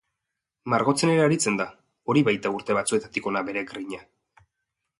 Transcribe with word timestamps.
Margotzen 0.73 1.11
ere 1.15 1.21
aritzen 1.25 1.59
da, 1.59 1.67
hori 2.13 2.23
baita 2.29 2.53
urte 2.61 2.77
batzuetatik 2.79 3.29
hona 3.33 3.45
bere 3.51 3.67
grina. 3.73 4.01